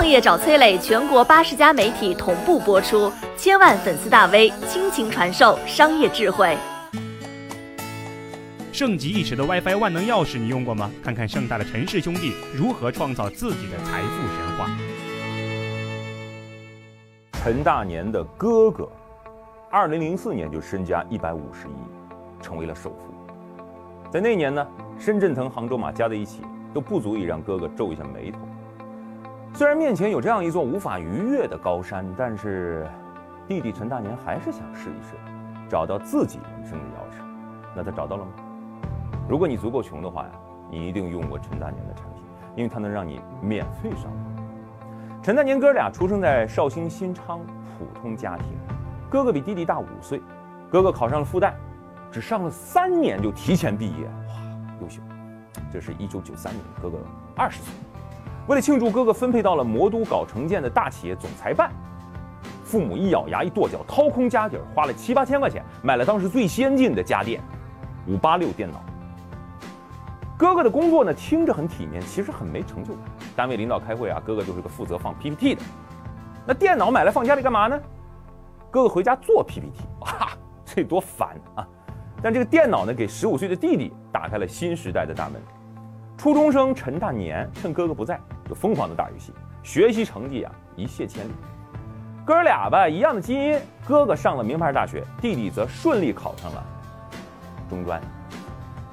[0.00, 6.56] 创业找崔磊，全国八十家媒体同步播出，千万粉丝大 V 倾情传授商业智慧。
[8.72, 10.90] 盛极一时的 WiFi 万能钥匙，你用过吗？
[11.04, 14.70] 看看盛大的陈氏兄弟如何创造自己的财富神话。
[17.44, 18.90] 陈大年的哥哥，
[19.70, 24.10] 二零零四年就身家一百五十亿，成为了首富。
[24.10, 24.66] 在那年呢，
[24.98, 26.40] 深圳藤、杭州马加在一起
[26.72, 28.38] 都不足以让哥哥皱一下眉头。
[29.52, 32.86] 虽然面前有这样一座无法逾越的高山，但是
[33.46, 35.14] 弟弟陈大年还是想试一试，
[35.68, 37.22] 找到自己人生的钥匙。
[37.76, 38.30] 那他找到了吗？
[39.28, 40.30] 如果你足够穷的话呀，
[40.70, 42.22] 你一定用过陈大年的产品，
[42.56, 44.14] 因为它能让你免费上网。
[45.22, 47.40] 陈大年哥俩出生在绍兴新昌
[47.78, 48.46] 普通家庭，
[49.10, 50.22] 哥哥比弟弟大五岁，
[50.70, 51.52] 哥哥考上了复旦，
[52.10, 54.34] 只上了三年就提前毕业，哇，
[54.80, 55.02] 优秀！
[55.72, 56.96] 这是一九九三年，哥哥
[57.36, 57.74] 二十岁。
[58.50, 61.70] 为了庆祝哥哥分配到了魔都搞城建的大企业总裁办，
[62.64, 67.40] 父母一咬牙一跺脚，掏空家底儿，花了七八千块钱买了当时最先进的家电——
[68.08, 68.82] 五八六电脑。
[70.36, 73.02] 哥哥的工作呢，听着很体面，其实很没成就感。
[73.36, 75.62] 单位领导开会啊，哥哥就是个负责放 PPT 的。
[76.44, 77.80] 那电脑买来放家里干嘛呢？
[78.68, 80.30] 哥哥回家做 PPT，哇，
[80.64, 81.64] 这多烦啊！
[82.20, 85.40] 但这个电脑呢，给十五岁的弟弟打开了新时代的大门。
[86.18, 88.20] 初中生陈大年趁哥哥不在，
[88.50, 91.30] 就疯狂的打游戏，学习成绩啊一泻千里。
[92.26, 93.56] 哥俩吧一样的基因，
[93.86, 96.66] 哥哥上了名牌大学，弟弟则顺利考上了
[97.68, 98.02] 中专。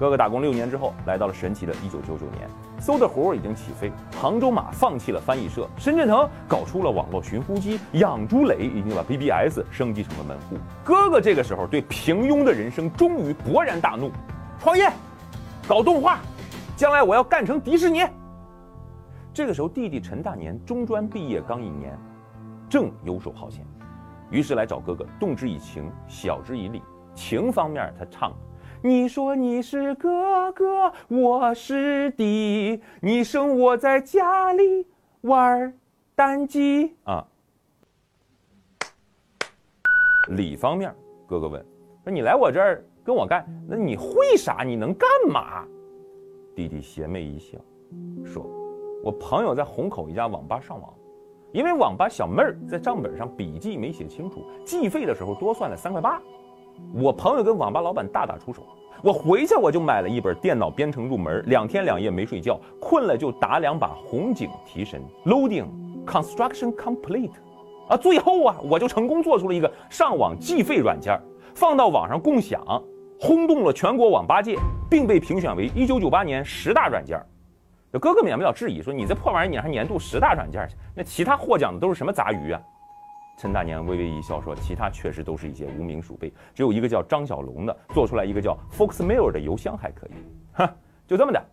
[0.00, 2.48] 哥哥打工六年之后，来到了神奇的1999年，
[2.80, 3.92] 搜的活已经起飞。
[4.18, 10.56] 杭州马放弃了翻译社，深圳腾搞出了网络寻呼机，养猪磊已经把 BBS 升级成了门户。
[10.82, 14.10] 哥哥这个时候对平庸的人生终于勃然大怒，
[14.58, 14.90] 创业，
[15.68, 16.20] 搞动画，
[16.74, 18.02] 将来我要干成迪士尼。
[19.34, 21.98] 这个时候，弟弟陈大年中专毕业刚一年，
[22.68, 23.64] 正游手好闲，
[24.30, 26.82] 于是来找哥哥，动之以情，晓之以理。
[27.14, 28.32] 情方面，他唱。
[28.82, 34.86] 你说你是哥哥，我是弟，你生我在家里
[35.22, 35.72] 玩
[36.14, 37.26] 单机啊。
[40.30, 40.94] 理方面，
[41.26, 41.64] 哥哥问
[42.04, 44.62] 说：“你来我这儿跟我干，那你会啥？
[44.62, 45.64] 你能干嘛？”
[46.54, 47.58] 弟弟邪魅一笑，
[48.24, 48.44] 说
[49.02, 50.88] ：“我朋友在虹口一家网吧上网，
[51.50, 56.20] 因为网吧小妹儿在账本上笔记没写清楚，计费的时候多算了三块八。”
[56.94, 58.62] 我朋友跟网吧老板大打出手，
[59.02, 65.02] 我回去我就买了一本电脑编程入门，两天两夜没睡觉，困了就打两把红警提神。
[65.26, 65.66] Loading
[66.06, 67.32] construction complete，
[67.88, 71.20] 啊，最后啊我就成功做出了一个上网计费软件，
[71.54, 72.64] 放到网上共享，
[73.20, 74.56] 轰动了全国网吧界，
[74.88, 77.20] 并被评选为一九九八年十大软件。
[77.92, 80.74] 这哥哥免不了质疑说：“你这破玩意儿你还年度十大软件去？
[80.94, 82.58] 那其他获奖的都是什么杂鱼啊？”
[83.38, 90.12] 陈大年微微一笑说：“其他确实都是一些无名鼠辈，只有一个叫张小龙的做出来一个叫 Foxmail 的邮箱还可以。”
[90.56, 90.74] 哈，
[91.06, 91.44] 就这么的，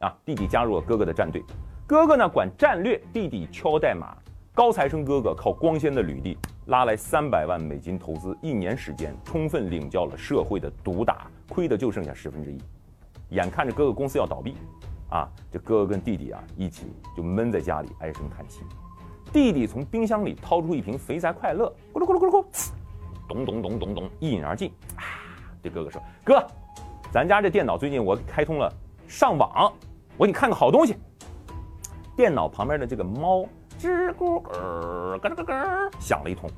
[0.00, 1.42] 啊，弟弟加入了哥哥的战队，
[1.86, 4.14] 哥哥呢管战略，弟弟敲代码。
[4.54, 6.36] 高材生哥哥靠光鲜的履历
[6.66, 12.58] 拉来三百万美金投资，一年时间充分领教了社会的毒打，亏的就剩下十分之一。
[13.30, 14.56] 眼看着哥哥公司要倒闭，
[15.10, 16.86] 啊，这哥哥跟弟弟啊一起
[17.16, 18.62] 就闷在家里唉声叹气。
[19.32, 22.70] 弟弟从冰箱里掏出一瓶肥宅快乐，咕噜咕噜咕噜咕，
[23.28, 24.72] 咚咚咚咚咚，一饮而尽。
[24.96, 25.02] 啊！
[25.62, 26.46] 这哥哥说：“哥，
[27.12, 28.72] 咱家这电脑最近我开通了
[29.08, 29.72] 上网，
[30.16, 30.96] 我给你看个好东西。”
[32.16, 33.44] 电脑旁边的这个猫
[33.78, 36.48] 吱咕咯咯咯咯响了一通，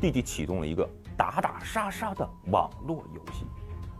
[0.00, 3.46] 弟弟启动了一个打打杀杀的网络游戏。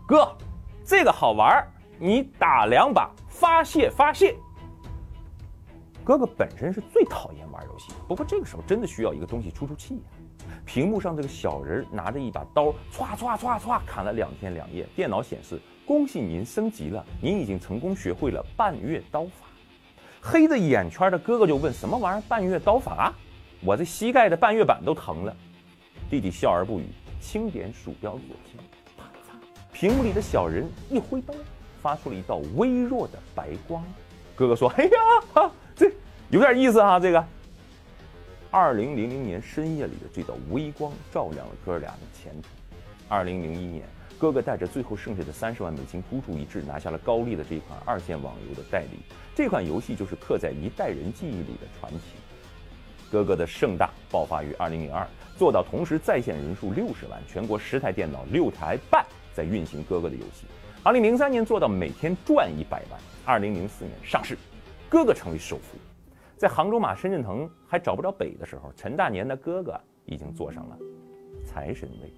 [0.07, 0.35] 哥，
[0.83, 1.65] 这个好玩
[1.99, 4.35] 你打两把发泄发泄。
[6.03, 10.01] 哥哥本身是最讨厌玩游戏，不过这个时候真的需要一个东西出出气呀。
[10.65, 14.87] 屏幕上这个小人拿着一把刀，歘歘歘歘砍了两天两夜。
[14.95, 19.47] 电脑显示：恭喜您升级了，您已经成功学会了半月刀法。
[20.21, 22.23] 黑着眼圈的哥哥就问：什么玩意儿？
[22.27, 23.13] 半月刀法？
[23.61, 25.35] 我这膝盖的半月板都疼了。
[26.09, 26.85] 弟弟笑而不语，
[27.19, 28.63] 轻点鼠标左键，
[28.95, 29.35] 啪嚓，
[29.73, 31.33] 屏幕里的小人一挥刀，
[31.87, 33.81] 发出了一道微弱的白光。
[34.35, 35.49] 哥哥说：哎呀！
[35.73, 35.89] 这
[36.29, 37.25] 有点意思哈，这个。
[38.51, 42.49] 二零零零年深夜里的这道微光照亮了哥俩的前途。
[43.07, 43.85] 二零零一年，
[44.19, 48.99] 哥哥带着最后剩下的三十万美金孤注一掷，拿下了高丽的这款二线网游的代理。
[49.33, 52.01] 这款游戏就是刻在一代人记忆里的传奇。
[53.09, 55.07] 哥哥的盛大爆发于二零零二，
[55.37, 60.45] 做到同时在线人数六十万，全国十台电脑六台半在运行哥哥的游戏。
[60.83, 62.99] 二零零三年做到每天赚一百万。
[63.25, 64.37] 二零零四年上市。
[64.89, 65.77] 哥哥成为首富，
[66.37, 70.77] 在杭州马深圳腾还找不着北的时候，陈大年的哥哥已经坐上了
[71.45, 72.13] 财神位。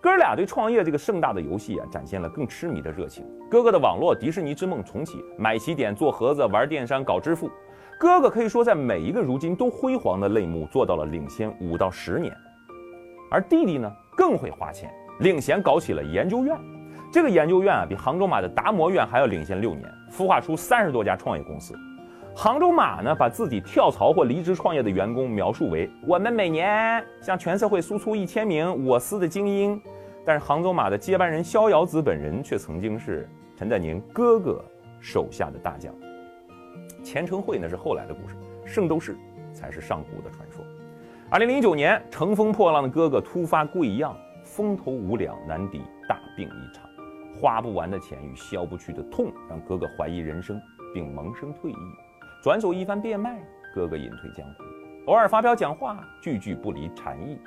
[0.00, 3.26] 哥俩对创业这个盛大的游戏啊，展现了更痴迷的热情。
[3.50, 7.50] 哥哥的网络迪士尼之梦重启，买起点、做盒子、玩电商、搞支付。
[7.98, 12.32] 哥哥可以说在每一个如今都辉煌的类目做到了领先五到十年，
[13.28, 14.88] 而弟弟呢更会花钱，
[15.18, 16.56] 领衔搞起了研究院。
[17.10, 21.74] 这个研究院啊，比杭州马的达摩院还要领先六年，孵化出三十多家创业公司。
[22.36, 29.80] 杭州马呢，把自己跳槽或离职创业的员工描述为我们每年向全社会输出一千名我司的精英。
[30.24, 33.26] 但是杭州马的接班人逍遥子本人却曾经是
[33.56, 34.62] 陈在宁哥哥
[35.00, 35.92] 手下的大将。
[37.02, 39.16] 钱程会呢是后来的故事，圣斗士
[39.54, 40.62] 才是上古的传说。
[41.30, 44.14] 二零零九年，乘风破浪的哥哥突发贵恙，
[44.44, 46.87] 风头无两，难抵大病一场，
[47.40, 50.60] 花不完的钱与消不去的痛，让哥哥怀疑人生，
[50.92, 51.76] 并萌生退役。
[52.42, 53.40] 转手一番变卖，
[53.74, 54.64] 哥哥隐退江湖，
[55.06, 57.38] 偶尔发表讲话，句句不离禅意。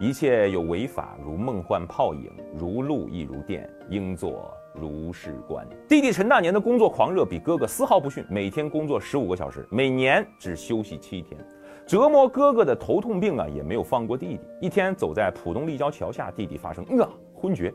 [0.00, 5.64] 一切有违法，如梦幻泡影，如露亦如电，应作如是观。
[5.88, 11.40] 弟弟陈大年的工作狂热比哥哥丝毫不逊，每天工作十五个小时，每年只休息七天。
[11.86, 14.40] 折磨哥哥的头痛病啊，也没有放过弟弟。
[14.60, 17.72] 一天走在浦东立交桥下，弟弟发生啊昏厥，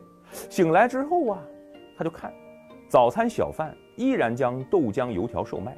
[0.50, 1.38] 醒来之后啊，
[2.00, 2.32] 他就看
[2.88, 5.76] 早餐小贩依然将豆浆油条售卖，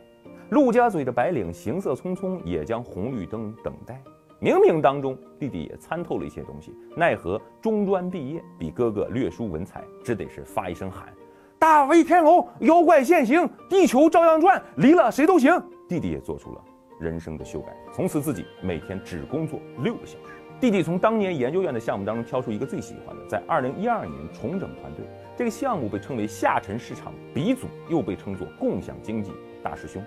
[0.51, 4.01] 陆家嘴的白领行色匆匆，也将红绿灯等待。
[4.41, 11.13] 冥冥当中，弟弟也参透了一些东西，奈何中专毕业，比哥哥略输文采，只得是发一声喊
[11.59, 15.53] ：“大威天龙，妖怪现形，地球照样转，离了谁都行。”
[15.89, 16.63] 弟弟也做出了
[17.01, 20.35] 人生的修改，从此自己每天只工作六个小时。
[20.61, 25.05] 弟弟从当年研究院的项目当中挑出一个最喜欢的，在二零一二年重整团队。
[25.37, 29.33] 这个项目被称为下沉市场鼻祖，又被称作共享经济
[29.63, 30.03] 大师兄。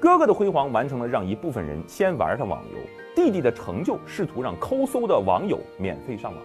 [0.00, 2.78] 哥哥的辉煌完成了让一部分人先玩上网游，
[3.14, 6.42] 弟弟的成就试图让抠搜的网友免费上网。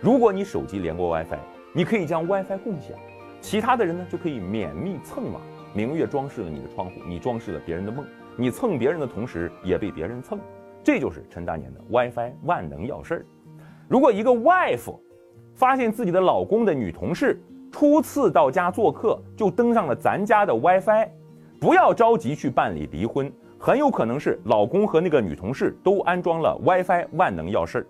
[0.00, 1.38] 如果你手机连过 WiFi，
[1.72, 2.96] 你可以将 WiFi 共享，
[3.40, 5.40] 其他的人呢就可以免密蹭网。
[5.72, 8.04] 明月装饰了你的窗户，你装饰了别人的梦，
[8.36, 10.38] 你蹭别人的同时也被别人蹭。
[10.82, 13.24] 这就是陈大年的 WiFi 万能钥匙。
[13.88, 14.98] 如果一个 wife
[15.54, 21.08] 发现自己的老公的女同事初次到家做客就登上了咱家的 WiFi。
[21.60, 27.84] 不要着急去办理离婚，很有可能是老公和那个女同事都安装了 WiFi 万能钥匙。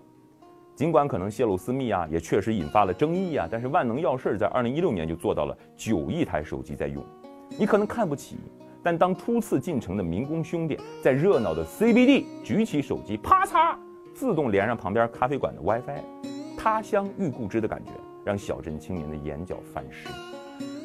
[0.75, 7.03] 尽管可能泄露私密啊，也确实引发了争议啊，但是万能钥匙在二零一六年就做到了九亿台手机在用。
[7.57, 8.37] 你可能看不起，
[8.81, 13.75] 但当初次进城的民工兄弟在热闹的 CBD 举起手机，啪嚓，
[14.13, 16.01] 自动连上旁边咖啡馆的 WiFi，
[16.57, 17.91] 他乡遇故知的感觉，
[18.23, 20.07] 让小镇青年的眼角泛湿。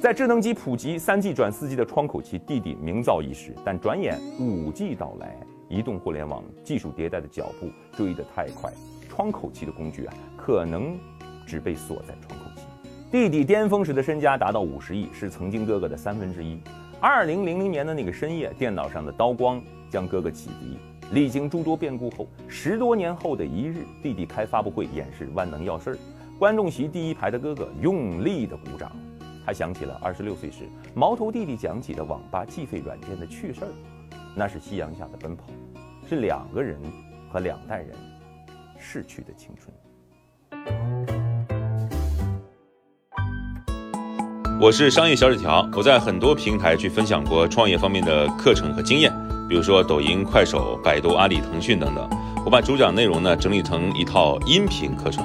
[0.01, 3.55] 在智能机普及、三 G 转四 G 的窗口期，弟弟名噪一时。
[3.65, 5.37] 但转眼五 G 到来，
[5.69, 8.73] 移动互联网技术迭代的脚步追得太快，
[9.09, 10.97] 窗口期的工具啊，可能
[11.47, 12.63] 只被锁在窗口期。
[13.11, 16.61] 弟弟巅峰时的身家达到五十亿，是曾经哥哥的三分之一。
[17.01, 19.61] 二零零零年的那个深夜，电脑上的刀光
[19.91, 20.77] 将哥哥启迪。
[21.13, 25.97] 历经诸多变故后，十多年后的一日，弟弟开发布会演示万能钥匙，
[26.39, 28.93] 观众席第一排的哥哥用力的鼓掌。
[29.45, 33.69] 他想起了二十六岁时毛头弟弟讲起的网吧计费软件的趣事儿，
[34.35, 35.45] 那是夕阳下的奔跑，
[36.07, 36.79] 是两个人
[37.33, 37.91] 和两代人
[38.79, 39.73] 逝去的青春。
[44.61, 49.11] 我是商业小纸条，我在很多平台去分享过创业方面的课程和经验，
[49.49, 52.07] 比如说抖音、快手、百度、阿里、腾讯等等。
[52.45, 55.25] 我把主讲内容呢整理成一套音频课程，